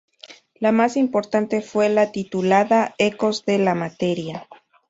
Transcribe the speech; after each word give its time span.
La 0.55 0.71
más 0.71 0.97
importante 0.97 1.61
fue 1.61 1.87
la 1.87 2.11
titulada 2.11 2.95
"Ecos 2.97 3.45
de 3.45 3.59
la 3.59 3.75
materia. 3.75 4.47